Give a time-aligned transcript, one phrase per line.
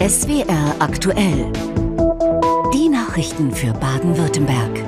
[0.00, 1.52] SWR aktuell.
[2.74, 4.84] Die Nachrichten für Baden-Württemberg.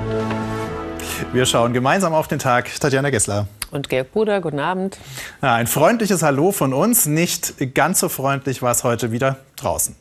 [1.31, 2.69] Wir schauen gemeinsam auf den Tag.
[2.79, 3.47] Tatjana Gessler.
[3.71, 4.97] Und Georg Bruder, guten Abend.
[5.41, 7.05] Ja, ein freundliches Hallo von uns.
[7.05, 9.95] Nicht ganz so freundlich war es heute wieder draußen.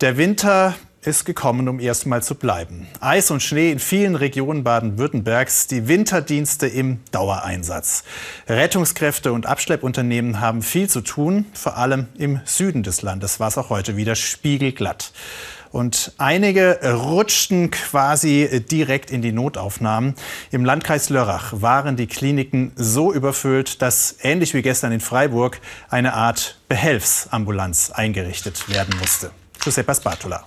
[0.00, 0.74] Der Winter
[1.04, 2.86] ist gekommen, um erstmal zu bleiben.
[3.00, 8.04] Eis und Schnee in vielen Regionen Baden-Württembergs, die Winterdienste im Dauereinsatz.
[8.48, 13.58] Rettungskräfte und Abschleppunternehmen haben viel zu tun, vor allem im Süden des Landes war es
[13.58, 15.12] auch heute wieder spiegelglatt.
[15.72, 20.14] Und einige rutschten quasi direkt in die Notaufnahmen.
[20.50, 26.12] Im Landkreis Lörrach waren die Kliniken so überfüllt, dass ähnlich wie gestern in Freiburg eine
[26.12, 29.30] Art Behelfsambulanz eingerichtet werden musste.
[29.58, 30.44] Giuseppe Spatola.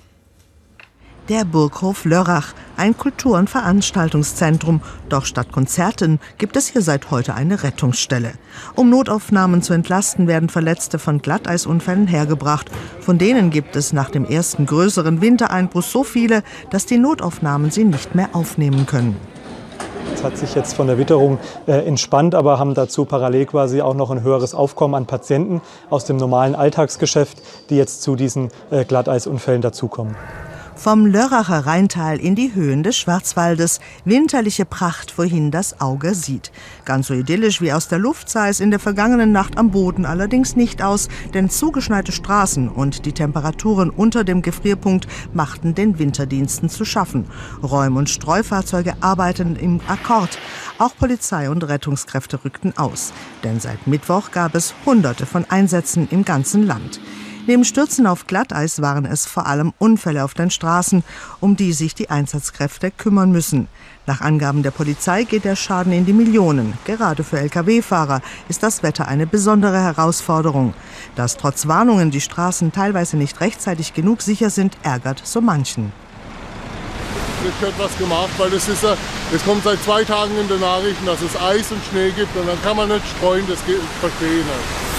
[1.27, 4.81] Der Burghof Lörrach, ein Kultur- und Veranstaltungszentrum.
[5.09, 8.33] Doch statt Konzerten gibt es hier seit heute eine Rettungsstelle.
[8.75, 12.69] Um Notaufnahmen zu entlasten, werden Verletzte von Glatteisunfällen hergebracht.
[12.99, 17.85] Von denen gibt es nach dem ersten größeren Wintereinbruch so viele, dass die Notaufnahmen sie
[17.85, 19.15] nicht mehr aufnehmen können.
[20.13, 23.95] Es hat sich jetzt von der Witterung äh, entspannt, aber haben dazu parallel quasi auch
[23.95, 28.85] noch ein höheres Aufkommen an Patienten aus dem normalen Alltagsgeschäft, die jetzt zu diesen äh,
[28.85, 30.15] Glatteisunfällen dazukommen.
[30.77, 33.79] Vom Lörracher Rheintal in die Höhen des Schwarzwaldes.
[34.03, 36.51] Winterliche Pracht, wohin das Auge sieht.
[36.83, 40.05] Ganz so idyllisch wie aus der Luft sah es in der vergangenen Nacht am Boden
[40.05, 46.69] allerdings nicht aus, denn zugeschneite Straßen und die Temperaturen unter dem Gefrierpunkt machten den Winterdiensten
[46.69, 47.25] zu schaffen.
[47.63, 50.37] Räum- und Streufahrzeuge arbeiteten im Akkord.
[50.77, 53.13] Auch Polizei und Rettungskräfte rückten aus.
[53.45, 56.99] Denn seit Mittwoch gab es Hunderte von Einsätzen im ganzen Land.
[57.47, 61.03] Neben Stürzen auf Glatteis waren es vor allem Unfälle auf den Straßen,
[61.39, 63.67] um die sich die Einsatzkräfte kümmern müssen.
[64.07, 66.73] Nach Angaben der Polizei geht der Schaden in die Millionen.
[66.85, 70.73] Gerade für Lkw-Fahrer ist das Wetter eine besondere Herausforderung.
[71.15, 75.91] Dass trotz Warnungen die Straßen teilweise nicht rechtzeitig genug sicher sind, ärgert so manchen.
[77.47, 81.05] Es wird was gemacht, weil das ist das kommt seit zwei Tagen in den Nachrichten,
[81.05, 84.45] dass es Eis und Schnee gibt und dann kann man nicht streuen, das verstehe ich
[84.45, 84.94] nicht.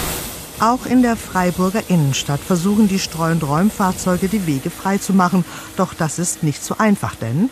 [0.59, 5.45] Auch in der Freiburger Innenstadt versuchen die Streu- und Räumfahrzeuge die Wege freizumachen.
[5.75, 7.51] Doch das ist nicht so einfach, denn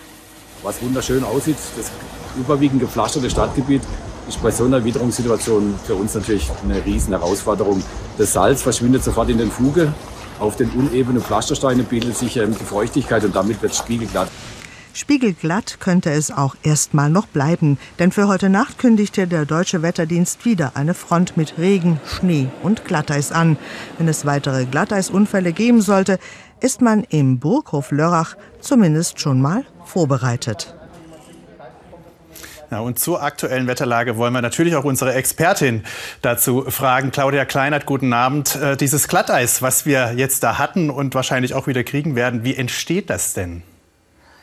[0.64, 1.92] was wunderschön aussieht, das
[2.36, 3.84] überwiegend gepflasterte Stadtgebiet
[4.28, 7.84] ist bei so einer Witterungssituation für uns natürlich eine riesen Herausforderung.
[8.18, 9.94] Das Salz verschwindet sofort in den Fuge.
[10.40, 14.30] Auf den unebenen Pflastersteinen bildet sich die Feuchtigkeit und damit wird es spiegelglatt.
[14.96, 20.46] Spiegelglatt könnte es auch erstmal noch bleiben, denn für heute Nacht kündigte der deutsche Wetterdienst
[20.46, 23.58] wieder eine Front mit Regen, Schnee und Glatteis an.
[23.98, 26.18] Wenn es weitere Glatteisunfälle geben sollte,
[26.62, 30.74] ist man im Burghof Lörrach zumindest schon mal vorbereitet.
[32.72, 35.84] Ja, und zur aktuellen Wetterlage wollen wir natürlich auch unsere Expertin
[36.22, 37.12] dazu fragen.
[37.12, 38.56] Claudia Kleinert, guten Abend.
[38.56, 42.56] Äh, dieses Glatteis, was wir jetzt da hatten und wahrscheinlich auch wieder kriegen werden, wie
[42.56, 43.62] entsteht das denn?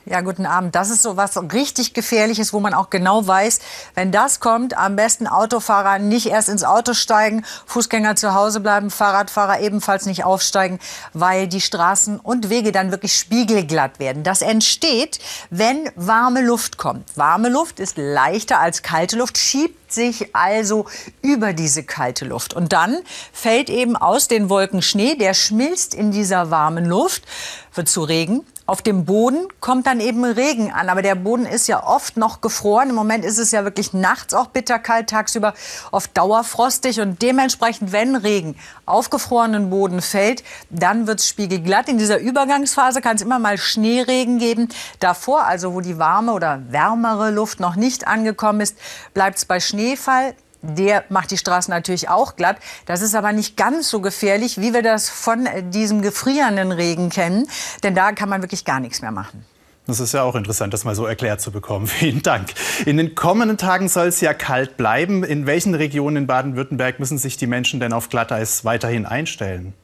[0.04, 0.74] Ja, guten Abend.
[0.74, 3.60] Das ist so was richtig Gefährliches, wo man auch genau weiß,
[3.94, 8.90] wenn das kommt, am besten Autofahrer nicht erst ins Auto steigen, Fußgänger zu Hause bleiben,
[8.90, 10.80] Fahrradfahrer ebenfalls nicht aufsteigen,
[11.12, 14.24] weil die Straßen und Wege dann wirklich spiegelglatt werden.
[14.24, 15.20] Das entsteht,
[15.50, 17.16] wenn warme Luft kommt.
[17.16, 20.86] Warme Luft ist leichter als kalte Luft, schiebt sich also
[21.20, 22.54] über diese kalte Luft.
[22.54, 22.98] Und dann
[23.32, 27.22] fällt eben aus den Wolken Schnee, der schmilzt in dieser warmen Luft,
[27.74, 31.66] wird zu Regen auf dem Boden kommt dann eben Regen an, aber der Boden ist
[31.66, 32.90] ja oft noch gefroren.
[32.90, 35.54] Im Moment ist es ja wirklich nachts auch bitterkalt, tagsüber
[35.90, 38.56] oft dauerfrostig und dementsprechend, wenn Regen
[38.86, 41.88] auf gefrorenen Boden fällt, dann wird es spiegelglatt.
[41.88, 44.68] In dieser Übergangsphase kann es immer mal Schneeregen geben.
[45.00, 48.76] Davor, also wo die warme oder wärmere Luft noch nicht angekommen ist,
[49.12, 50.34] bleibt es bei Schneefall.
[50.62, 52.56] Der macht die Straßen natürlich auch glatt.
[52.86, 57.48] Das ist aber nicht ganz so gefährlich, wie wir das von diesem gefrierenden Regen kennen.
[57.82, 59.44] Denn da kann man wirklich gar nichts mehr machen.
[59.86, 61.86] Das ist ja auch interessant, das mal so erklärt zu bekommen.
[61.88, 62.54] Vielen Dank.
[62.86, 65.24] In den kommenden Tagen soll es ja kalt bleiben.
[65.24, 69.74] In welchen Regionen in Baden-Württemberg müssen sich die Menschen denn auf Glatteis weiterhin einstellen?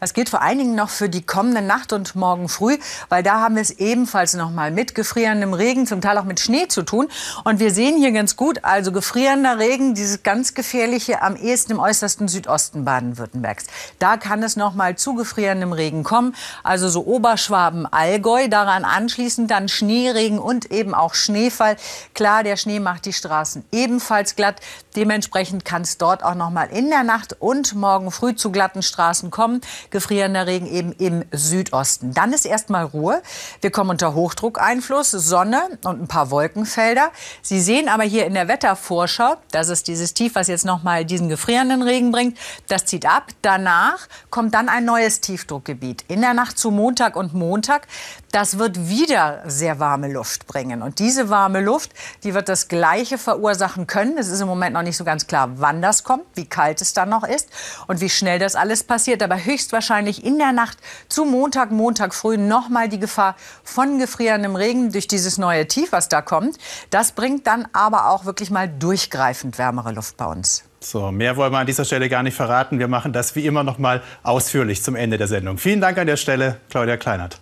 [0.00, 2.78] Das gilt vor allen Dingen noch für die kommende Nacht und morgen früh,
[3.10, 6.40] weil da haben wir es ebenfalls noch mal mit gefrierendem Regen, zum Teil auch mit
[6.40, 7.08] Schnee zu tun.
[7.44, 11.80] Und wir sehen hier ganz gut, also gefrierender Regen, dieses ganz gefährliche am ehesten im
[11.80, 13.66] äußersten Südosten Baden-Württembergs.
[13.98, 19.50] Da kann es noch mal zu gefrierendem Regen kommen, also so Oberschwaben, Allgäu, daran anschließend
[19.50, 21.76] dann Schneeregen und eben auch Schneefall.
[22.14, 24.60] Klar, der Schnee macht die Straßen ebenfalls glatt.
[24.96, 28.82] Dementsprechend kann es dort auch noch mal in der Nacht und morgen früh zu glatten
[28.82, 29.60] Straßen kommen.
[29.90, 32.14] Gefrierender Regen eben im Südosten.
[32.14, 33.22] Dann ist erstmal Ruhe.
[33.60, 37.10] Wir kommen unter Hochdruckeinfluss, Sonne und ein paar Wolkenfelder.
[37.42, 41.04] Sie sehen aber hier in der Wettervorschau, das ist dieses Tief, was jetzt noch mal
[41.04, 42.38] diesen gefrierenden Regen bringt.
[42.68, 43.28] Das zieht ab.
[43.42, 46.04] Danach kommt dann ein neues Tiefdruckgebiet.
[46.08, 47.86] In der Nacht zu Montag und Montag.
[48.32, 50.82] Das wird wieder sehr warme Luft bringen.
[50.82, 51.90] Und diese warme Luft,
[52.22, 54.18] die wird das Gleiche verursachen können.
[54.18, 56.92] Es ist im Moment noch nicht so ganz klar, wann das kommt, wie kalt es
[56.92, 57.48] dann noch ist
[57.88, 59.22] und wie schnell das alles passiert.
[59.24, 60.78] Aber höchstwahrscheinlich in der Nacht
[61.08, 63.34] zu Montag, Montag früh noch mal die Gefahr
[63.64, 66.56] von gefrierendem Regen durch dieses neue Tief, was da kommt.
[66.90, 70.62] Das bringt dann aber auch wirklich mal durchgreifend wärmere Luft bei uns.
[70.78, 72.78] So, mehr wollen wir an dieser Stelle gar nicht verraten.
[72.78, 75.58] Wir machen das wie immer noch mal ausführlich zum Ende der Sendung.
[75.58, 77.38] Vielen Dank an der Stelle, Claudia Kleinert.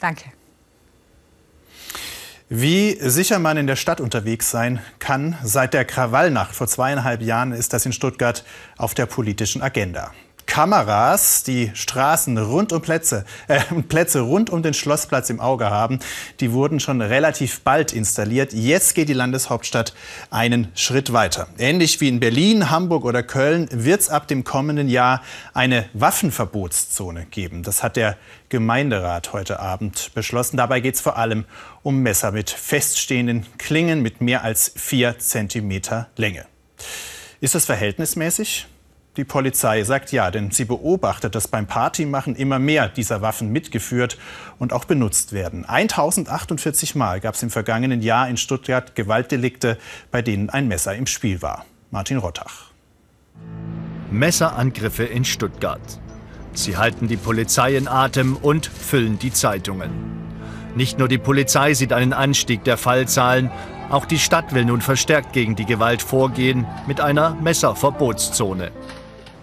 [0.00, 0.24] Danke.
[2.50, 7.52] Wie sicher man in der Stadt unterwegs sein kann, seit der Krawallnacht vor zweieinhalb Jahren
[7.52, 8.42] ist das in Stuttgart
[8.78, 10.12] auf der politischen Agenda.
[10.48, 16.00] Kameras, die Straßen rund um Plätze, äh, Plätze rund um den Schlossplatz im Auge haben,
[16.40, 18.54] die wurden schon relativ bald installiert.
[18.54, 19.94] Jetzt geht die Landeshauptstadt
[20.30, 21.48] einen Schritt weiter.
[21.58, 25.22] Ähnlich wie in Berlin, Hamburg oder Köln wird es ab dem kommenden Jahr
[25.52, 27.62] eine Waffenverbotszone geben.
[27.62, 28.16] Das hat der
[28.48, 30.56] Gemeinderat heute Abend beschlossen.
[30.56, 31.44] Dabei geht es vor allem
[31.82, 36.46] um Messer mit feststehenden Klingen mit mehr als vier Zentimeter Länge.
[37.40, 38.66] Ist das verhältnismäßig?
[39.18, 44.16] Die Polizei sagt ja, denn sie beobachtet, dass beim Partymachen immer mehr dieser Waffen mitgeführt
[44.60, 45.64] und auch benutzt werden.
[45.64, 49.76] 1048 Mal gab es im vergangenen Jahr in Stuttgart Gewaltdelikte,
[50.12, 51.64] bei denen ein Messer im Spiel war.
[51.90, 52.70] Martin Rottach.
[54.12, 55.80] Messerangriffe in Stuttgart.
[56.52, 59.90] Sie halten die Polizei in Atem und füllen die Zeitungen.
[60.76, 63.50] Nicht nur die Polizei sieht einen Anstieg der Fallzahlen,
[63.90, 68.70] auch die Stadt will nun verstärkt gegen die Gewalt vorgehen mit einer Messerverbotszone.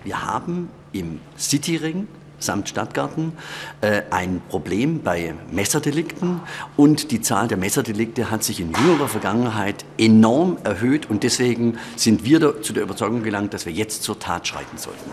[0.05, 2.07] Wir haben im Cityring
[2.37, 3.33] samt Stadtgarten
[3.81, 6.41] äh, ein Problem bei Messerdelikten
[6.77, 12.23] und die Zahl der Messerdelikte hat sich in jüngerer Vergangenheit enorm erhöht und deswegen sind
[12.23, 15.09] wir da, zu der Überzeugung gelangt, dass wir jetzt zur Tat schreiten sollten.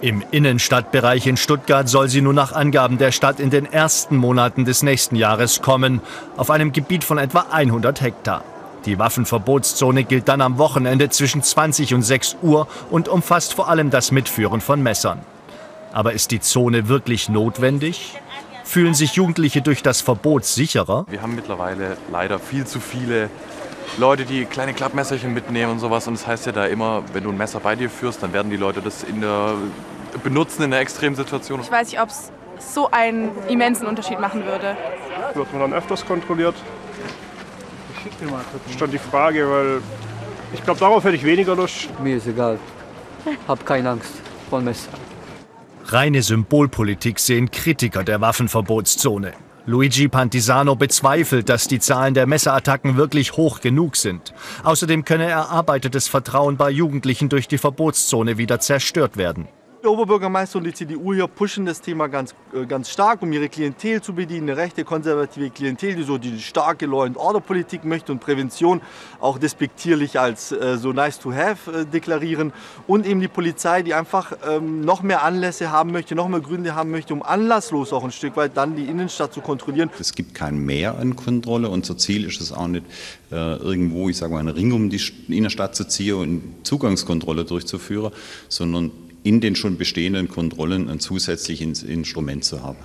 [0.00, 4.64] Im Innenstadtbereich in Stuttgart soll sie nun nach Angaben der Stadt in den ersten Monaten
[4.64, 6.00] des nächsten Jahres kommen,
[6.36, 8.44] auf einem Gebiet von etwa 100 Hektar.
[8.88, 13.90] Die Waffenverbotszone gilt dann am Wochenende zwischen 20 und 6 Uhr und umfasst vor allem
[13.90, 15.20] das Mitführen von Messern.
[15.92, 18.18] Aber ist die Zone wirklich notwendig?
[18.64, 21.04] Fühlen sich Jugendliche durch das Verbot sicherer?
[21.10, 23.28] Wir haben mittlerweile leider viel zu viele
[23.98, 26.08] Leute, die kleine Klappmesserchen mitnehmen und sowas.
[26.08, 28.50] Und das heißt ja da immer, wenn du ein Messer bei dir führst, dann werden
[28.50, 29.52] die Leute das in der,
[30.24, 31.60] benutzen in der Extremsituation.
[31.60, 34.78] Ich weiß nicht, ob es so einen immensen Unterschied machen würde.
[35.34, 36.54] Wird man dann öfters kontrolliert?
[38.74, 39.80] Stand die Frage, weil
[40.52, 41.88] ich glaube, darauf hätte ich weniger Lust.
[42.02, 42.58] Mir ist egal.
[43.46, 44.12] Hab keine Angst
[44.48, 44.90] vor Messer.
[45.86, 49.32] Reine Symbolpolitik sehen Kritiker der Waffenverbotszone.
[49.66, 54.32] Luigi Pantisano bezweifelt, dass die Zahlen der Messerattacken wirklich hoch genug sind.
[54.64, 59.48] Außerdem könne erarbeitetes Vertrauen bei Jugendlichen durch die Verbotszone wieder zerstört werden.
[59.80, 63.48] Der Oberbürgermeister und die CDU hier pushen das Thema ganz, äh, ganz stark, um ihre
[63.48, 68.80] Klientel zu bedienen, eine rechte, konservative Klientel, die so die starke Law-and-Order-Politik möchte und Prävention
[69.20, 72.52] auch despektierlich als äh, so nice to have äh, deklarieren
[72.88, 76.74] und eben die Polizei, die einfach ähm, noch mehr Anlässe haben möchte, noch mehr Gründe
[76.74, 79.90] haben möchte, um anlasslos auch ein Stück weit dann die Innenstadt zu kontrollieren.
[80.00, 81.68] Es gibt kein Mehr an Kontrolle.
[81.68, 82.84] Unser Ziel ist es auch nicht,
[83.30, 88.10] äh, irgendwo, ich sage mal, einen Ring um die Innenstadt zu ziehen und Zugangskontrolle durchzuführen,
[88.48, 88.90] sondern
[89.22, 92.78] in den schon bestehenden Kontrollen ein zusätzliches Instrument zu haben.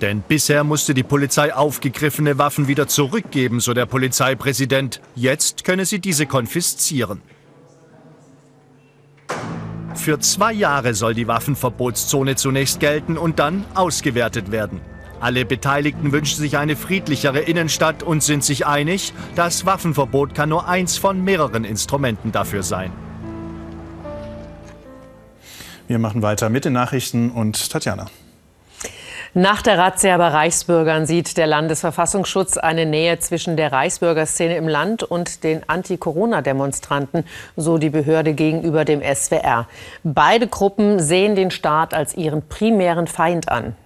[0.00, 5.00] Denn bisher musste die Polizei aufgegriffene Waffen wieder zurückgeben, so der Polizeipräsident.
[5.14, 7.22] Jetzt könne sie diese konfiszieren.
[9.94, 14.80] Für zwei Jahre soll die Waffenverbotszone zunächst gelten und dann ausgewertet werden.
[15.20, 20.68] Alle Beteiligten wünschen sich eine friedlichere Innenstadt und sind sich einig, das Waffenverbot kann nur
[20.68, 22.92] eins von mehreren Instrumenten dafür sein.
[25.94, 28.06] Wir machen weiter mit den Nachrichten und Tatjana.
[29.32, 35.04] Nach der Razzia bei Reichsbürgern sieht der Landesverfassungsschutz eine Nähe zwischen der Reichsbürgerszene im Land
[35.04, 37.22] und den Anti-Corona-Demonstranten,
[37.54, 39.68] so die Behörde gegenüber dem SWR.
[40.02, 43.76] Beide Gruppen sehen den Staat als ihren primären Feind an.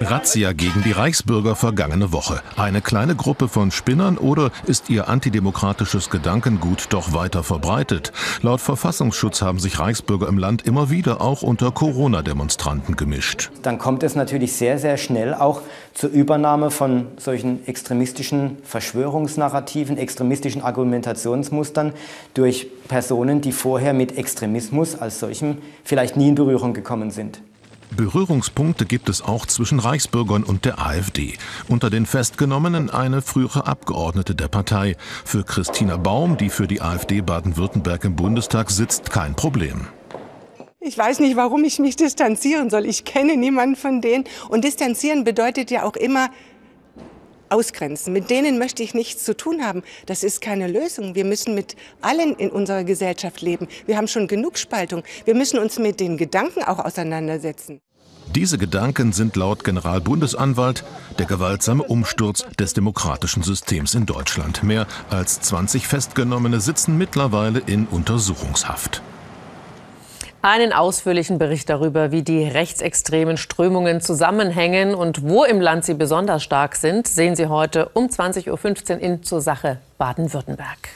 [0.00, 2.40] Razzia gegen die Reichsbürger vergangene Woche.
[2.56, 8.12] Eine kleine Gruppe von Spinnern oder ist ihr antidemokratisches Gedankengut doch weiter verbreitet?
[8.42, 13.50] Laut Verfassungsschutz haben sich Reichsbürger im Land immer wieder auch unter Corona-Demonstranten gemischt.
[13.62, 15.62] Dann kommt es natürlich sehr, sehr schnell auch
[15.94, 21.92] zur Übernahme von solchen extremistischen Verschwörungsnarrativen, extremistischen Argumentationsmustern
[22.34, 27.40] durch Personen, die vorher mit Extremismus als solchem vielleicht nie in Berührung gekommen sind.
[27.90, 31.34] Berührungspunkte gibt es auch zwischen Reichsbürgern und der AfD.
[31.68, 34.96] Unter den Festgenommenen eine frühere Abgeordnete der Partei.
[35.24, 39.86] Für Christina Baum, die für die AfD Baden-Württemberg im Bundestag sitzt, kein Problem.
[40.86, 42.84] Ich weiß nicht, warum ich mich distanzieren soll.
[42.84, 44.24] Ich kenne niemanden von denen.
[44.50, 46.28] Und distanzieren bedeutet ja auch immer
[47.54, 48.12] ausgrenzen.
[48.12, 49.82] Mit denen möchte ich nichts zu tun haben.
[50.06, 51.14] Das ist keine Lösung.
[51.14, 53.68] Wir müssen mit allen in unserer Gesellschaft leben.
[53.86, 55.04] Wir haben schon genug Spaltung.
[55.24, 57.80] Wir müssen uns mit den Gedanken auch auseinandersetzen.
[58.34, 60.82] Diese Gedanken sind laut Generalbundesanwalt
[61.18, 64.64] der gewaltsame Umsturz des demokratischen Systems in Deutschland.
[64.64, 69.02] Mehr als 20 Festgenommene sitzen mittlerweile in Untersuchungshaft.
[70.44, 76.44] Einen ausführlichen Bericht darüber, wie die rechtsextremen Strömungen zusammenhängen und wo im Land sie besonders
[76.44, 80.90] stark sind, sehen Sie heute um 20.15 Uhr in Zur Sache Baden-Württemberg.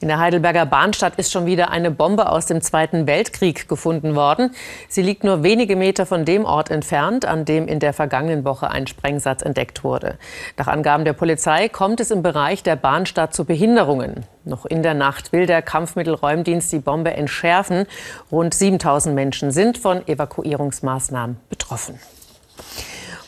[0.00, 4.54] In der Heidelberger Bahnstadt ist schon wieder eine Bombe aus dem Zweiten Weltkrieg gefunden worden.
[4.88, 8.70] Sie liegt nur wenige Meter von dem Ort entfernt, an dem in der vergangenen Woche
[8.70, 10.16] ein Sprengsatz entdeckt wurde.
[10.56, 14.24] Nach Angaben der Polizei kommt es im Bereich der Bahnstadt zu Behinderungen.
[14.44, 17.86] Noch in der Nacht will der Kampfmittelräumdienst die Bombe entschärfen.
[18.30, 21.98] Rund 7000 Menschen sind von Evakuierungsmaßnahmen betroffen.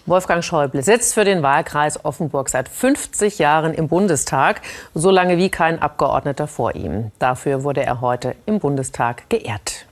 [0.07, 4.63] Wolfgang Schäuble sitzt für den Wahlkreis Offenburg seit 50 Jahren im Bundestag,
[4.95, 7.13] so lange wie kein Abgeordneter vor ihm.
[7.19, 9.87] Dafür wurde er heute im Bundestag geehrt.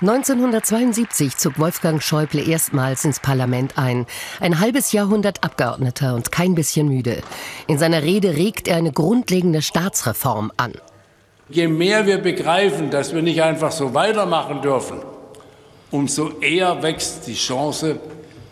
[0.00, 4.06] 1972 zog Wolfgang Schäuble erstmals ins Parlament ein.
[4.38, 7.20] Ein halbes Jahrhundert Abgeordneter und kein bisschen müde.
[7.66, 10.74] In seiner Rede regt er eine grundlegende Staatsreform an.
[11.48, 14.98] Je mehr wir begreifen, dass wir nicht einfach so weitermachen dürfen,
[15.90, 17.98] umso eher wächst die Chance,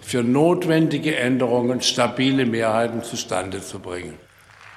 [0.07, 4.15] für notwendige Änderungen stabile Mehrheiten zustande zu bringen.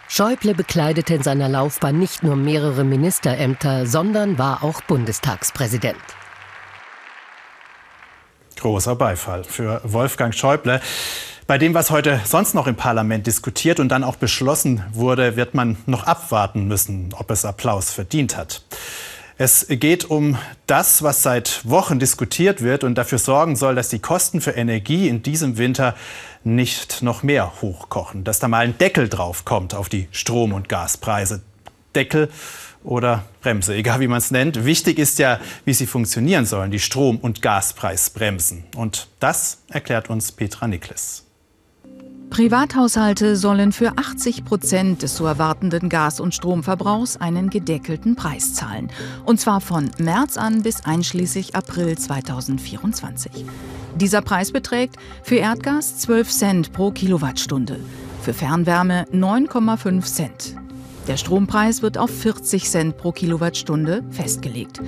[0.08, 6.02] Schäuble bekleidete in seiner Laufbahn nicht nur mehrere Ministerämter, sondern war auch Bundestagspräsident.
[8.56, 10.82] Großer Beifall für Wolfgang Schäuble.
[11.46, 15.54] Bei dem, was heute sonst noch im Parlament diskutiert und dann auch beschlossen wurde, wird
[15.54, 18.64] man noch abwarten müssen, ob es Applaus verdient hat.
[19.42, 24.00] Es geht um das, was seit Wochen diskutiert wird und dafür sorgen soll, dass die
[24.00, 25.96] Kosten für Energie in diesem Winter
[26.44, 30.68] nicht noch mehr hochkochen, dass da mal ein Deckel drauf kommt auf die Strom- und
[30.68, 31.42] Gaspreise.
[31.96, 32.30] Deckel
[32.84, 34.66] oder Bremse, egal wie man es nennt.
[34.66, 38.66] Wichtig ist ja, wie sie funktionieren sollen, die Strom- und Gaspreisbremsen.
[38.76, 41.29] Und das erklärt uns Petra Nikles.
[42.30, 48.90] Privathaushalte sollen für 80 Prozent des zu erwartenden Gas- und Stromverbrauchs einen gedeckelten Preis zahlen.
[49.26, 53.46] Und zwar von März an bis einschließlich April 2024.
[53.96, 57.80] Dieser Preis beträgt für Erdgas 12 Cent pro Kilowattstunde,
[58.22, 60.56] für Fernwärme 9,5 Cent.
[61.08, 64.80] Der Strompreis wird auf 40 Cent pro Kilowattstunde festgelegt.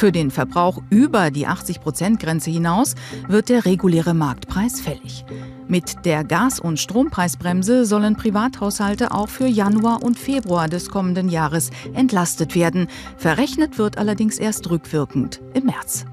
[0.00, 2.94] Für den Verbrauch über die 80-Prozent-Grenze hinaus
[3.28, 5.26] wird der reguläre Marktpreis fällig.
[5.68, 11.68] Mit der Gas- und Strompreisbremse sollen Privathaushalte auch für Januar und Februar des kommenden Jahres
[11.92, 12.88] entlastet werden.
[13.18, 16.06] Verrechnet wird allerdings erst rückwirkend im März.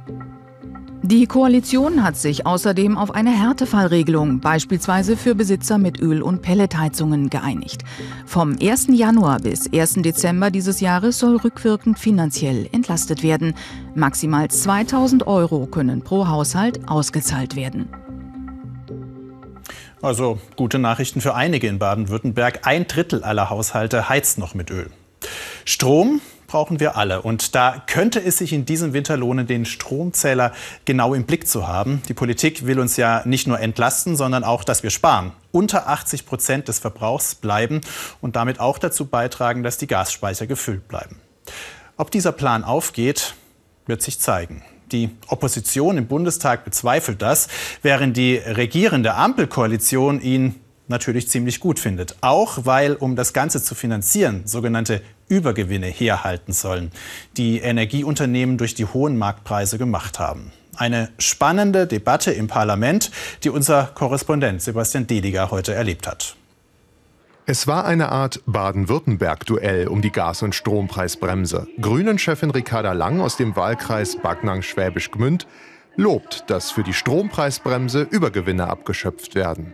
[1.10, 7.30] Die Koalition hat sich außerdem auf eine Härtefallregelung, beispielsweise für Besitzer mit Öl- und Pelletheizungen,
[7.30, 7.84] geeinigt.
[8.26, 8.88] Vom 1.
[8.90, 10.02] Januar bis 1.
[10.02, 13.54] Dezember dieses Jahres soll rückwirkend finanziell entlastet werden.
[13.96, 17.88] Maximal 2000 Euro können pro Haushalt ausgezahlt werden.
[20.02, 22.68] Also gute Nachrichten für einige in Baden-Württemberg.
[22.68, 24.90] Ein Drittel aller Haushalte heizt noch mit Öl.
[25.64, 27.22] Strom brauchen wir alle.
[27.22, 30.54] Und da könnte es sich in diesem Winter lohnen, den Stromzähler
[30.86, 32.02] genau im Blick zu haben.
[32.08, 35.34] Die Politik will uns ja nicht nur entlasten, sondern auch, dass wir sparen.
[35.52, 37.82] Unter 80 Prozent des Verbrauchs bleiben
[38.22, 41.20] und damit auch dazu beitragen, dass die Gasspeicher gefüllt bleiben.
[41.98, 43.36] Ob dieser Plan aufgeht,
[43.86, 44.64] wird sich zeigen.
[44.92, 47.50] Die Opposition im Bundestag bezweifelt das,
[47.82, 50.56] während die regierende Ampelkoalition ihn
[50.88, 52.16] natürlich ziemlich gut findet.
[52.22, 56.92] Auch weil, um das Ganze zu finanzieren, sogenannte Übergewinne herhalten sollen,
[57.38, 60.52] die Energieunternehmen durch die hohen Marktpreise gemacht haben.
[60.76, 63.12] Eine spannende Debatte im Parlament,
[63.44, 66.36] die unser Korrespondent Sebastian Deliger heute erlebt hat.
[67.50, 71.68] Es war eine Art Baden-Württemberg-Duell um die Gas- und Strompreisbremse.
[71.80, 75.48] Grünen-Chefin Ricarda Lang aus dem Wahlkreis Backnang-Schwäbisch Gmünd
[75.96, 79.74] lobt, dass für die Strompreisbremse Übergewinne abgeschöpft werden.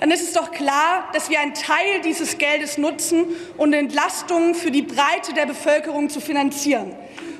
[0.00, 4.70] Dann ist es doch klar, dass wir einen Teil dieses Geldes nutzen, um Entlastungen für
[4.70, 6.94] die Breite der Bevölkerung zu finanzieren.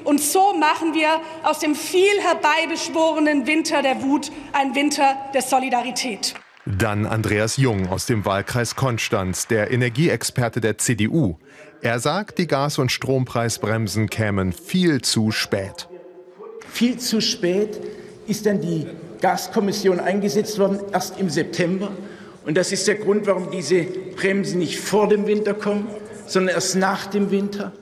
[0.04, 6.34] Und so machen wir aus dem viel herbeibeschworenen Winter der Wut einen Winter der Solidarität.
[6.66, 11.36] Dann Andreas Jung aus dem Wahlkreis Konstanz, der Energieexperte der CDU.
[11.82, 15.88] Er sagt, die Gas- und Strompreisbremsen kämen viel zu spät.
[16.70, 17.80] Viel zu spät
[18.26, 18.86] ist dann die
[19.20, 21.90] Gaskommission eingesetzt worden, erst im September.
[22.44, 23.84] Und das ist der Grund, warum diese
[24.16, 25.86] Bremsen nicht vor dem Winter kommen,
[26.26, 27.72] sondern erst nach dem Winter.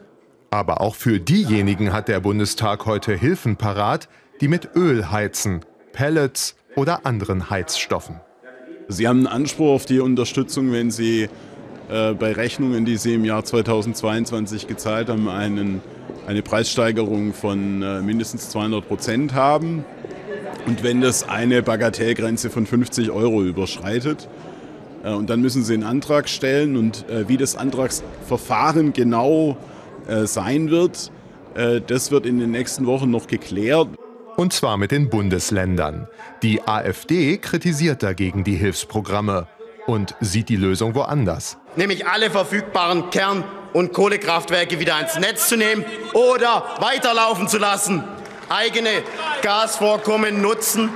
[0.51, 4.09] Aber auch für diejenigen hat der Bundestag heute Hilfen parat,
[4.41, 8.21] die mit Öl heizen, Pellets oder anderen Heizstoffen.
[8.89, 11.29] Sie haben einen Anspruch auf die Unterstützung, wenn Sie
[11.89, 15.81] äh, bei Rechnungen, die Sie im Jahr 2022 gezahlt haben, einen,
[16.27, 19.85] eine Preissteigerung von äh, mindestens 200 Prozent haben.
[20.67, 24.29] Und wenn das eine Bagatellgrenze von 50 Euro überschreitet,
[25.11, 29.57] und dann müssen Sie einen Antrag stellen und äh, wie das Antragsverfahren genau
[30.07, 31.11] äh, sein wird,
[31.55, 33.89] äh, das wird in den nächsten Wochen noch geklärt.
[34.37, 36.09] Und zwar mit den Bundesländern.
[36.43, 39.47] Die AfD kritisiert dagegen die Hilfsprogramme
[39.87, 41.59] und sieht die Lösung woanders.
[41.77, 48.05] Nämlich alle verfügbaren Kern- und Kohlekraftwerke wieder ans Netz zu nehmen oder weiterlaufen zu lassen,
[48.49, 48.91] eigene
[49.43, 50.91] Gasvorkommen nutzen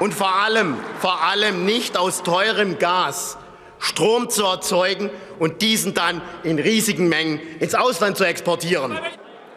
[0.00, 3.38] und vor allem, vor allem nicht aus teurem Gas
[3.82, 5.10] Strom zu erzeugen
[5.40, 8.96] und diesen dann in riesigen Mengen ins Ausland zu exportieren.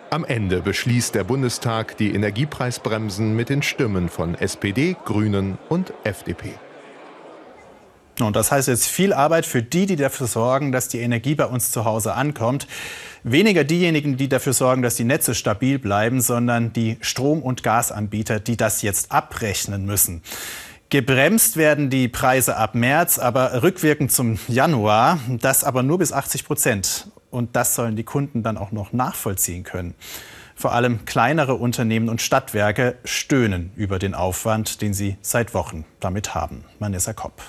[0.10, 6.53] Am Ende beschließt der Bundestag die Energiepreisbremsen mit den Stimmen von SPD, Grünen und FDP.
[8.20, 11.46] Und das heißt jetzt viel Arbeit für die, die dafür sorgen, dass die Energie bei
[11.46, 12.65] uns zu Hause ankommt.
[13.24, 18.39] Weniger diejenigen, die dafür sorgen, dass die Netze stabil bleiben, sondern die Strom- und Gasanbieter,
[18.39, 20.22] die das jetzt abrechnen müssen.
[20.95, 25.19] Gebremst werden die Preise ab März, aber rückwirkend zum Januar.
[25.27, 27.07] Das aber nur bis 80 Prozent.
[27.29, 29.93] Und das sollen die Kunden dann auch noch nachvollziehen können.
[30.55, 36.33] Vor allem kleinere Unternehmen und Stadtwerke stöhnen über den Aufwand, den sie seit Wochen damit
[36.33, 36.63] haben.
[36.79, 37.41] Vanessa Kopp.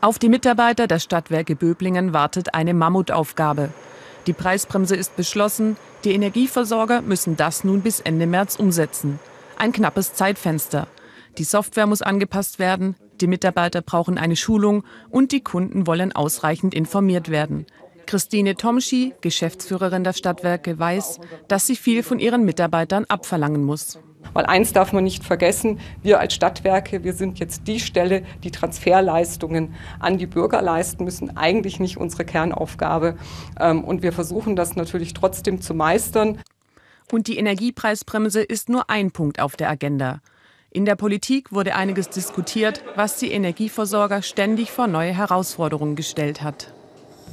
[0.00, 3.68] Auf die Mitarbeiter der Stadtwerke Böblingen wartet eine Mammutaufgabe.
[4.26, 9.20] Die Preisbremse ist beschlossen, die Energieversorger müssen das nun bis Ende März umsetzen.
[9.56, 10.88] Ein knappes Zeitfenster.
[11.38, 16.74] Die Software muss angepasst werden, die Mitarbeiter brauchen eine Schulung und die Kunden wollen ausreichend
[16.74, 17.66] informiert werden.
[18.06, 23.98] Christine Tomschi, Geschäftsführerin der Stadtwerke, weiß, dass sie viel von ihren Mitarbeitern abverlangen muss.
[24.32, 28.50] Weil eins darf man nicht vergessen, wir als Stadtwerke, wir sind jetzt die Stelle, die
[28.50, 33.16] Transferleistungen an die Bürger leisten müssen, eigentlich nicht unsere Kernaufgabe.
[33.60, 36.40] Ähm, und wir versuchen das natürlich trotzdem zu meistern.
[37.12, 40.20] Und die Energiepreisbremse ist nur ein Punkt auf der Agenda.
[40.76, 46.72] In der Politik wurde einiges diskutiert, was die Energieversorger ständig vor neue Herausforderungen gestellt hat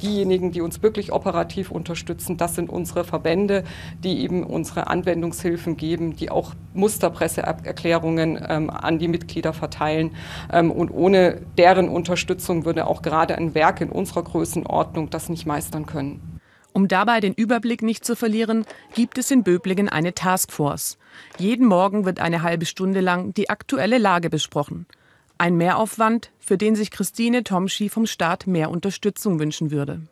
[0.00, 3.62] diejenigen, die uns wirklich operativ unterstützen, das sind unsere Verbände,
[4.02, 10.16] die eben unsere Anwendungshilfen geben, die auch Musterpresseerklärungen ähm, an die Mitglieder verteilen.
[10.52, 15.46] Ähm, und ohne deren Unterstützung würde auch gerade ein Werk in unserer Größenordnung das nicht
[15.46, 16.31] meistern können.
[16.72, 20.98] Um dabei den Überblick nicht zu verlieren, gibt es in Böblingen eine Taskforce.
[21.38, 24.86] Jeden Morgen wird eine halbe Stunde lang die aktuelle Lage besprochen.
[25.36, 30.02] Ein Mehraufwand, für den sich Christine Tomschi vom Staat mehr Unterstützung wünschen würde.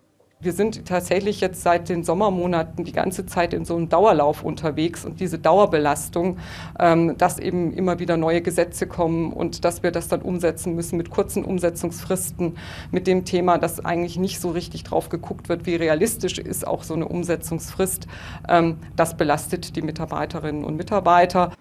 [0.42, 5.04] Wir sind tatsächlich jetzt seit den Sommermonaten die ganze Zeit in so einem Dauerlauf unterwegs
[5.04, 6.38] und diese Dauerbelastung,
[6.78, 10.96] ähm, dass eben immer wieder neue Gesetze kommen und dass wir das dann umsetzen müssen
[10.96, 12.56] mit kurzen Umsetzungsfristen,
[12.90, 16.84] mit dem Thema, dass eigentlich nicht so richtig drauf geguckt wird, wie realistisch ist auch
[16.84, 18.06] so eine Umsetzungsfrist.
[18.48, 21.52] Ähm, das belastet die Mitarbeiterinnen und Mitarbeiter.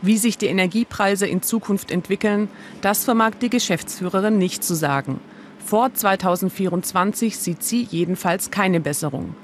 [0.00, 2.48] Wie sich die Energiepreise in Zukunft entwickeln,
[2.80, 5.20] das vermag die Geschäftsführerin nicht zu sagen.
[5.64, 9.34] Vor 2024 sieht sie jedenfalls keine Besserung.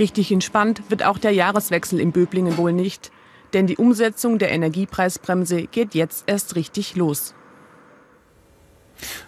[0.00, 3.12] Richtig entspannt wird auch der Jahreswechsel in Böblingen wohl nicht,
[3.52, 7.34] denn die Umsetzung der Energiepreisbremse geht jetzt erst richtig los.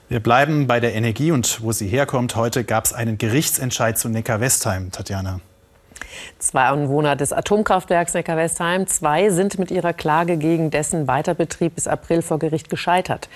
[0.08, 2.34] Wir bleiben bei der Energie und wo sie herkommt.
[2.34, 5.40] Heute gab es einen Gerichtsentscheid zu Neckar-Westheim, Tatjana.
[6.38, 12.20] Zwei Anwohner des Atomkraftwerks Neckar-Westheim 2 sind mit ihrer Klage gegen dessen Weiterbetrieb bis April
[12.20, 13.28] vor Gericht gescheitert.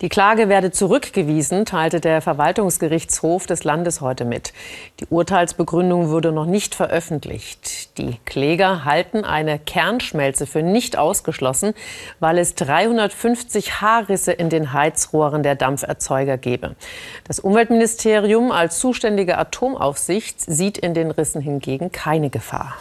[0.00, 4.52] Die Klage werde zurückgewiesen, teilte der Verwaltungsgerichtshof des Landes heute mit.
[5.00, 7.98] Die Urteilsbegründung würde noch nicht veröffentlicht.
[7.98, 11.74] Die Kläger halten eine Kernschmelze für nicht ausgeschlossen,
[12.20, 16.76] weil es 350 Haarrisse in den Heizrohren der Dampferzeuger gebe.
[17.26, 22.74] Das Umweltministerium als zuständige Atomaufsicht sieht in den Rissen hingegen keine Gefahr.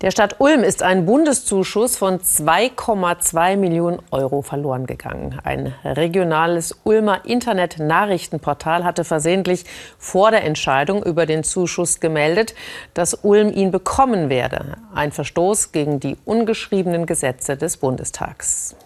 [0.00, 5.40] Der Stadt Ulm ist ein Bundeszuschuss von 2,2 Millionen Euro verloren gegangen.
[5.42, 9.64] Ein regionales Ulmer Internet-Nachrichtenportal hatte versehentlich
[9.98, 12.54] vor der Entscheidung über den Zuschuss gemeldet,
[12.94, 14.76] dass Ulm ihn bekommen werde.
[14.94, 18.76] Ein Verstoß gegen die ungeschriebenen Gesetze des Bundestags.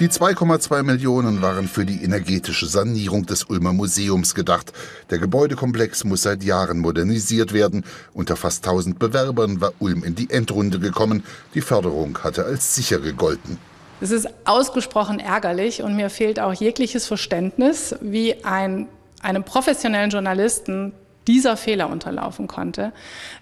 [0.00, 4.72] Die 2,2 Millionen waren für die energetische Sanierung des Ulmer Museums gedacht.
[5.10, 7.84] Der Gebäudekomplex muss seit Jahren modernisiert werden.
[8.12, 11.22] Unter fast 1000 Bewerbern war Ulm in die Endrunde gekommen.
[11.54, 13.56] Die Förderung hatte als sicher gegolten.
[14.00, 18.88] Es ist ausgesprochen ärgerlich und mir fehlt auch jegliches Verständnis, wie ein,
[19.22, 20.90] einem professionellen Journalisten
[21.28, 22.92] dieser Fehler unterlaufen konnte.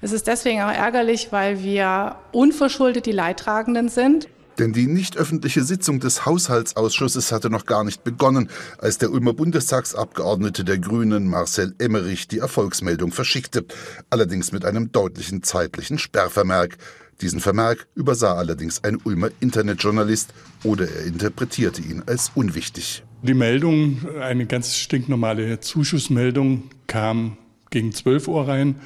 [0.03, 4.29] Es ist deswegen auch ärgerlich, weil wir unverschuldet die Leidtragenden sind.
[4.59, 9.33] Denn die nicht öffentliche Sitzung des Haushaltsausschusses hatte noch gar nicht begonnen, als der Ulmer
[9.33, 13.65] Bundestagsabgeordnete der Grünen Marcel Emmerich die Erfolgsmeldung verschickte,
[14.11, 16.77] allerdings mit einem deutlichen zeitlichen Sperrvermerk.
[17.21, 20.35] Diesen Vermerk übersah allerdings ein Ulmer Internetjournalist
[20.65, 23.05] oder er interpretierte ihn als unwichtig.
[23.23, 27.39] Die Meldung, eine ganz stinknormale Zuschussmeldung, kam
[27.71, 28.81] gegen 12 Uhr rein.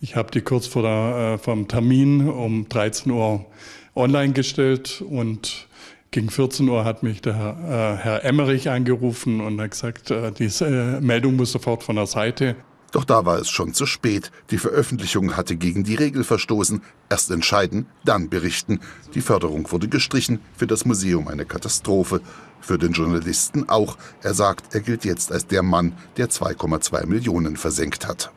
[0.00, 3.46] Ich habe die kurz vor der, äh, vom Termin um 13 Uhr
[3.94, 5.68] online gestellt und
[6.10, 10.66] gegen 14 Uhr hat mich der äh, Herr Emmerich angerufen und hat gesagt, äh, diese
[10.66, 12.56] äh, Meldung muss sofort von der Seite.
[12.92, 14.30] Doch da war es schon zu spät.
[14.50, 16.82] Die Veröffentlichung hatte gegen die Regel verstoßen.
[17.08, 18.80] Erst entscheiden, dann berichten.
[19.14, 22.20] Die Förderung wurde gestrichen, für das Museum eine Katastrophe.
[22.60, 23.96] Für den Journalisten auch.
[24.22, 28.30] Er sagt, er gilt jetzt als der Mann, der 2,2 Millionen versenkt hat.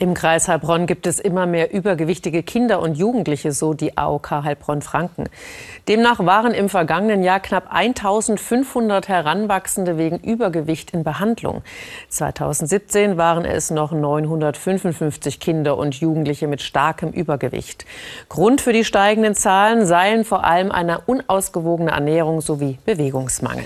[0.00, 5.28] Im Kreis Heilbronn gibt es immer mehr übergewichtige Kinder und Jugendliche, so die AOK Heilbronn-Franken.
[5.86, 11.62] Demnach waren im vergangenen Jahr knapp 1500 Heranwachsende wegen Übergewicht in Behandlung.
[12.08, 17.86] 2017 waren es noch 955 Kinder und Jugendliche mit starkem Übergewicht.
[18.28, 23.64] Grund für die steigenden Zahlen seien vor allem eine unausgewogene Ernährung sowie Bewegungsmangel.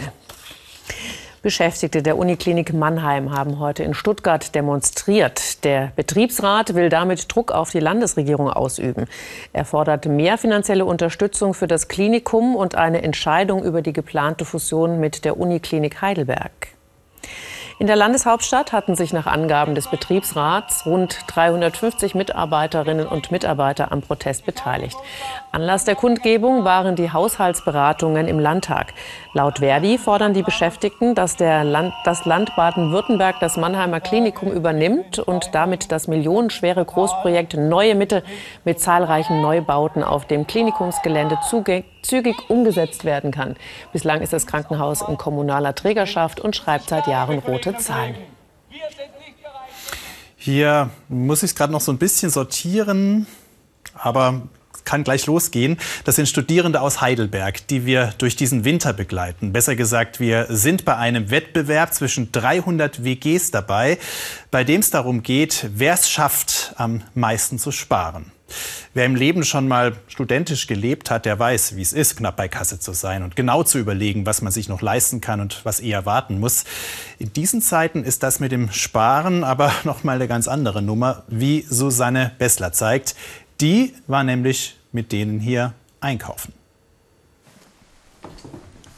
[1.42, 5.62] Beschäftigte der Uniklinik Mannheim haben heute in Stuttgart demonstriert.
[5.64, 9.06] Der Betriebsrat will damit Druck auf die Landesregierung ausüben.
[9.52, 14.98] Er fordert mehr finanzielle Unterstützung für das Klinikum und eine Entscheidung über die geplante Fusion
[14.98, 16.68] mit der Uniklinik Heidelberg.
[17.80, 24.02] In der Landeshauptstadt hatten sich nach Angaben des Betriebsrats rund 350 Mitarbeiterinnen und Mitarbeiter am
[24.02, 24.96] Protest beteiligt.
[25.52, 28.94] Anlass der Kundgebung waren die Haushaltsberatungen im Landtag.
[29.32, 35.20] Laut Verdi fordern die Beschäftigten, dass der Land, das Land Baden-Württemberg das Mannheimer Klinikum übernimmt
[35.20, 38.24] und damit das millionenschwere Großprojekt Neue Mitte
[38.64, 41.38] mit zahlreichen Neubauten auf dem Klinikumsgelände
[42.02, 43.56] zügig umgesetzt werden kann.
[43.92, 48.16] Bislang ist das Krankenhaus in kommunaler Trägerschaft und schreibt seit Jahren rote Zahlen.
[50.36, 53.26] Hier muss ich es gerade noch so ein bisschen sortieren,
[53.94, 54.42] aber
[54.88, 55.76] kann gleich losgehen.
[56.04, 59.52] Das sind Studierende aus Heidelberg, die wir durch diesen Winter begleiten.
[59.52, 63.98] Besser gesagt, wir sind bei einem Wettbewerb zwischen 300 WGs dabei,
[64.50, 68.32] bei dem es darum geht, wer es schafft, am meisten zu sparen.
[68.94, 72.48] Wer im Leben schon mal studentisch gelebt hat, der weiß, wie es ist, knapp bei
[72.48, 75.80] Kasse zu sein und genau zu überlegen, was man sich noch leisten kann und was
[75.80, 76.64] eher warten muss.
[77.18, 81.24] In diesen Zeiten ist das mit dem Sparen aber noch mal eine ganz andere Nummer,
[81.28, 83.14] wie Susanne Bessler zeigt.
[83.60, 86.52] Die war nämlich mit denen hier einkaufen.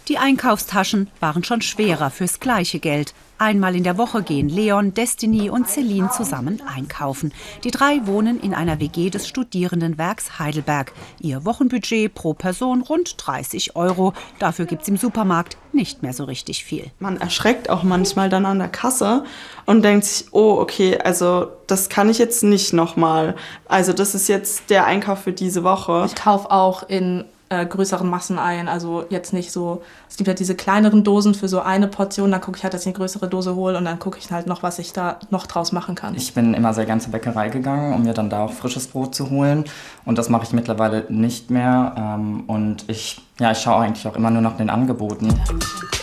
[0.09, 3.15] Die Einkaufstaschen waren schon schwerer fürs gleiche Geld.
[3.41, 7.33] Einmal in der Woche gehen Leon, Destiny und Celine zusammen einkaufen.
[7.65, 10.93] Die drei wohnen in einer WG des Studierendenwerks Heidelberg.
[11.21, 14.13] Ihr Wochenbudget pro Person rund 30 Euro.
[14.39, 16.91] Dafür gibt es im Supermarkt nicht mehr so richtig viel.
[16.99, 19.25] Man erschreckt auch manchmal dann an der Kasse
[19.65, 23.37] und denkt sich, oh, okay, also das kann ich jetzt nicht nochmal.
[23.65, 26.05] Also das ist jetzt der Einkauf für diese Woche.
[26.05, 28.69] Ich kaufe auch in äh, größeren Massen ein.
[28.69, 32.41] Also jetzt nicht so, es gibt ja diese kleineren Dosen für so eine Portion, dann
[32.41, 34.63] gucke ich halt, dass ich eine größere Dose hole und dann gucke ich halt noch,
[34.63, 36.15] was ich da noch draus machen kann.
[36.15, 39.15] Ich bin immer sehr gern zur Bäckerei gegangen, um mir dann da auch frisches Brot
[39.15, 39.65] zu holen
[40.05, 44.17] und das mache ich mittlerweile nicht mehr ähm, und ich, ja, ich schaue eigentlich auch
[44.17, 45.35] immer nur nach den Angeboten.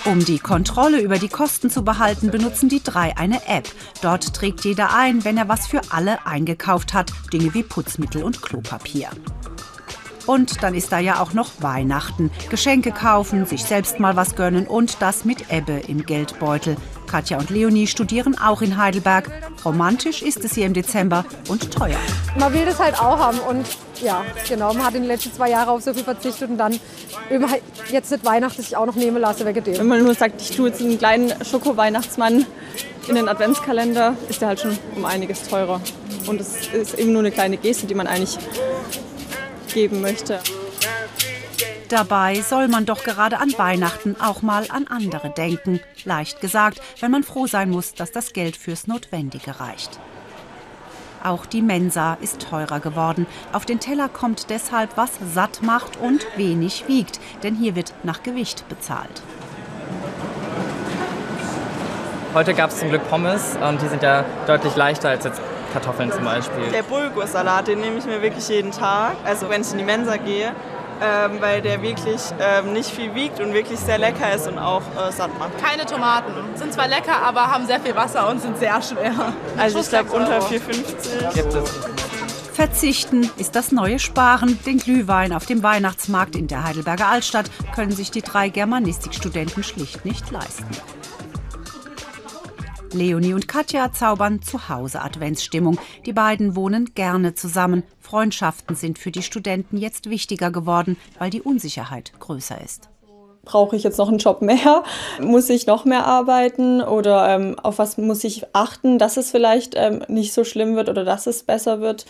[0.04, 3.70] Um die Kontrolle über die Kosten zu behalten, benutzen die drei eine App.
[4.02, 8.42] Dort trägt jeder ein, wenn er was für alle eingekauft hat, Dinge wie Putzmittel und
[8.42, 9.10] Klopapier.
[10.28, 12.30] Und dann ist da ja auch noch Weihnachten.
[12.50, 16.78] Geschenke kaufen, sich selbst mal was gönnen und das mit Ebbe im Geldbeutel.
[17.08, 19.32] Katja und Leonie studieren auch in Heidelberg.
[19.64, 21.98] Romantisch ist es hier im Dezember und teuer.
[22.38, 23.66] Man will das halt auch haben und
[24.02, 26.78] ja, genau, man hat in den letzten zwei Jahren auf so viel verzichtet und dann
[27.90, 29.78] jetzt nicht Weihnachten sich auch noch nehmen lasse wegen dem.
[29.80, 32.46] Wenn man nur sagt, ich tue jetzt einen kleinen Schoko-Weihnachtsmann
[33.08, 35.82] in den Adventskalender, ist der halt schon um einiges teurer.
[36.28, 38.38] Und es ist eben nur eine kleine Geste, die man eigentlich
[39.74, 40.40] geben möchte.
[41.90, 45.80] Dabei soll man doch gerade an Weihnachten auch mal an andere denken.
[46.04, 50.00] Leicht gesagt, wenn man froh sein muss, dass das Geld fürs Notwendige reicht.
[51.24, 53.26] Auch die Mensa ist teurer geworden.
[53.54, 58.22] Auf den Teller kommt deshalb, was satt macht und wenig wiegt, denn hier wird nach
[58.22, 59.22] Gewicht bezahlt.
[62.34, 65.42] Heute gab es zum Glück Pommes und die sind ja deutlich leichter als jetzt
[65.78, 66.72] Kartoffeln zum Beispiel.
[66.74, 69.16] Der Bulgursalat, den nehme ich mir wirklich jeden Tag.
[69.24, 70.48] Also wenn ich in die Mensa gehe,
[71.00, 74.82] ähm, weil der wirklich ähm, nicht viel wiegt und wirklich sehr lecker ist und auch
[74.82, 75.52] äh, satt macht.
[75.64, 76.32] Keine Tomaten.
[76.56, 79.14] Sind zwar lecker, aber haben sehr viel Wasser und sind sehr schwer.
[79.58, 81.72] Also ich glaube unter 4,50 gibt es.
[82.54, 84.58] Verzichten ist das neue Sparen.
[84.66, 90.06] Den Glühwein auf dem Weihnachtsmarkt in der Heidelberger Altstadt können sich die drei Germanistikstudenten schlicht
[90.06, 90.66] nicht leisten.
[92.98, 95.78] Leonie und Katja zaubern zu Hause Adventsstimmung.
[96.06, 97.84] Die beiden wohnen gerne zusammen.
[98.02, 102.90] Freundschaften sind für die Studenten jetzt wichtiger geworden, weil die Unsicherheit größer ist.
[103.46, 104.84] Brauche ich jetzt noch einen Job mehr?
[105.22, 106.82] Muss ich noch mehr arbeiten?
[106.82, 110.90] Oder ähm, auf was muss ich achten, dass es vielleicht ähm, nicht so schlimm wird
[110.90, 112.06] oder dass es besser wird?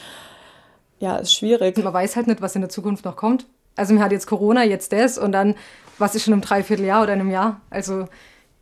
[1.00, 1.78] Ja, ist schwierig.
[1.78, 3.46] Man weiß halt nicht, was in der Zukunft noch kommt.
[3.76, 5.54] Also mir hat jetzt Corona, jetzt das und dann
[6.00, 7.62] was ist schon im Dreivierteljahr oder in einem Jahr.
[7.70, 8.08] Also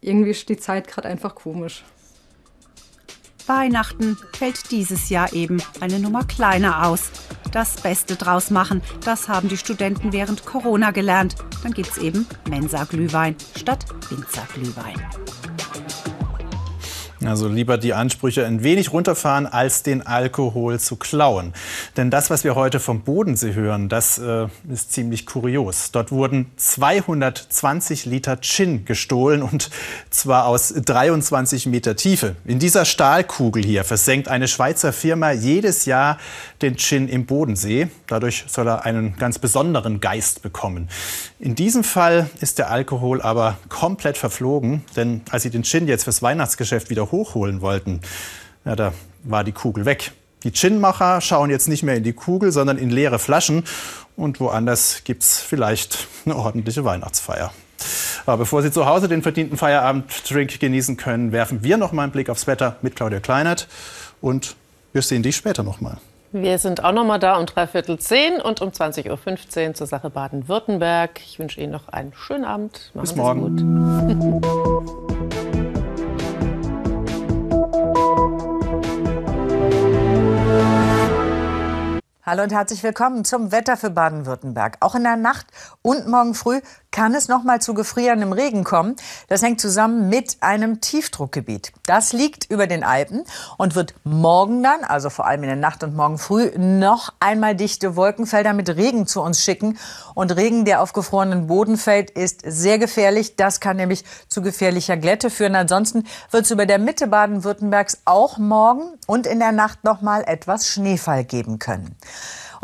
[0.01, 1.83] irgendwie ist die Zeit gerade einfach komisch.
[3.47, 7.12] Weihnachten fällt dieses Jahr eben eine Nummer kleiner aus.
[7.51, 11.36] Das Beste draus machen, das haben die Studenten während Corona gelernt.
[11.63, 14.95] Dann gibt's eben Mensa-Glühwein statt Winzer-Glühwein.
[17.27, 21.53] Also lieber die Ansprüche ein wenig runterfahren, als den Alkohol zu klauen.
[21.97, 25.91] Denn das, was wir heute vom Bodensee hören, das äh, ist ziemlich kurios.
[25.91, 29.69] Dort wurden 220 Liter Gin gestohlen und
[30.09, 32.35] zwar aus 23 Meter Tiefe.
[32.45, 36.17] In dieser Stahlkugel hier versenkt eine Schweizer Firma jedes Jahr
[36.61, 37.88] den Gin im Bodensee.
[38.07, 40.89] Dadurch soll er einen ganz besonderen Geist bekommen.
[41.39, 46.03] In diesem Fall ist der Alkohol aber komplett verflogen, denn als sie den Gin jetzt
[46.05, 48.01] fürs Weihnachtsgeschäft wieder hochholen wollten,
[48.65, 50.12] ja, da war die Kugel weg.
[50.43, 53.63] Die Ginmacher schauen jetzt nicht mehr in die Kugel, sondern in leere Flaschen.
[54.15, 57.51] Und woanders gibt es vielleicht eine ordentliche Weihnachtsfeier.
[58.25, 62.12] Aber bevor Sie zu Hause den verdienten Feierabenddrink genießen können, werfen wir noch mal einen
[62.12, 63.67] Blick aufs Wetter mit Claudia Kleinert.
[64.21, 64.56] Und
[64.93, 65.97] wir sehen dich später noch mal.
[66.32, 70.10] Wir sind auch noch mal da um dreiviertel zehn und um 20.15 Uhr zur Sache
[70.10, 71.21] Baden-Württemberg.
[71.25, 72.91] Ich wünsche Ihnen noch einen schönen Abend.
[72.93, 74.95] Machen Bis morgen.
[82.27, 84.77] Hallo und herzlich willkommen zum Wetter für Baden-Württemberg.
[84.79, 85.45] Auch in der Nacht
[85.83, 86.59] und morgen früh
[86.95, 88.95] kann es noch mal zu gefrierendem Regen kommen.
[89.27, 91.73] Das hängt zusammen mit einem Tiefdruckgebiet.
[91.86, 93.25] Das liegt über den Alpen
[93.58, 97.53] und wird morgen dann, also vor allem in der Nacht und morgen früh, noch einmal
[97.53, 99.77] dichte Wolkenfelder mit Regen zu uns schicken.
[100.13, 103.36] Und Regen, der auf gefrorenen Boden fällt, ist sehr gefährlich.
[103.36, 105.55] Das kann nämlich zu gefährlicher Glätte führen.
[105.55, 110.23] Ansonsten wird es über der Mitte Baden-Württembergs auch morgen und in der Nacht noch mal
[110.25, 111.97] etwas Schneefall geben können.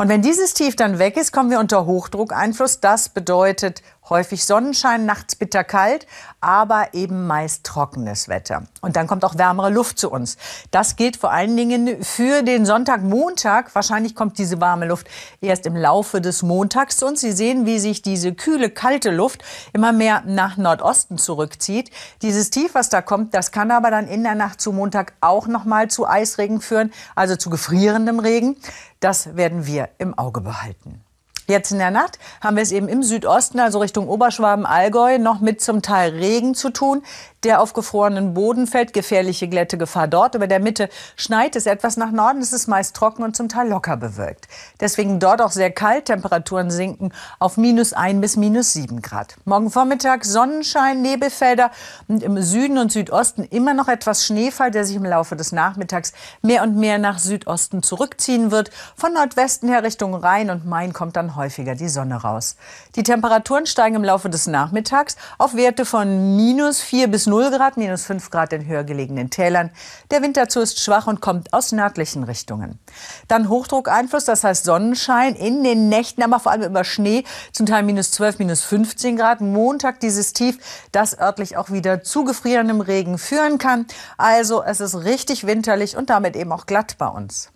[0.02, 2.80] Und wenn dieses Tief dann weg ist, kommen wir unter Hochdruckeinfluss.
[2.80, 6.06] Das bedeutet häufig Sonnenschein, nachts bitterkalt,
[6.40, 8.64] aber eben meist trockenes Wetter.
[8.80, 10.36] Und dann kommt auch wärmere Luft zu uns.
[10.70, 13.74] Das gilt vor allen Dingen für den Sonntag, Montag.
[13.74, 15.08] Wahrscheinlich kommt diese warme Luft
[15.40, 17.20] erst im Laufe des Montags zu uns.
[17.20, 21.90] Sie sehen, wie sich diese kühle, kalte Luft immer mehr nach Nordosten zurückzieht.
[22.22, 25.46] Dieses Tief, was da kommt, das kann aber dann in der Nacht zu Montag auch
[25.46, 28.56] noch mal zu Eisregen führen, also zu gefrierendem Regen.
[29.00, 31.04] Das werden wir im Auge behalten.
[31.52, 35.40] Jetzt in der Nacht haben wir es eben im Südosten, also Richtung Oberschwaben, Allgäu, noch
[35.40, 37.02] mit zum Teil Regen zu tun,
[37.44, 38.94] der auf gefrorenen Boden fällt.
[38.94, 40.34] Gefährliche Glättegefahr dort.
[40.34, 42.40] Über der Mitte schneit es etwas nach Norden.
[42.40, 44.48] Es ist meist trocken und zum Teil locker bewölkt.
[44.80, 46.06] Deswegen dort auch sehr kalt.
[46.06, 49.36] Temperaturen sinken auf minus ein bis minus sieben Grad.
[49.44, 51.70] Morgen Vormittag Sonnenschein, Nebelfelder
[52.08, 56.12] und im Süden und Südosten immer noch etwas Schneefall, der sich im Laufe des Nachmittags
[56.40, 58.70] mehr und mehr nach Südosten zurückziehen wird.
[58.96, 62.56] Von Nordwesten her Richtung Rhein und Main kommt dann häufiger die Sonne raus.
[62.94, 67.76] Die Temperaturen steigen im Laufe des Nachmittags auf Werte von minus 4 bis 0 Grad,
[67.76, 69.70] minus 5 Grad in höher gelegenen Tälern.
[70.10, 72.78] Der Wind dazu ist schwach und kommt aus nördlichen Richtungen.
[73.26, 77.82] Dann Hochdruckeinfluss, das heißt Sonnenschein in den Nächten, aber vor allem über Schnee, zum Teil
[77.82, 79.40] minus 12, minus 15 Grad.
[79.40, 80.58] Montag dieses Tief,
[80.92, 83.86] das örtlich auch wieder zu gefrierendem Regen führen kann.
[84.16, 87.50] Also es ist richtig winterlich und damit eben auch glatt bei uns.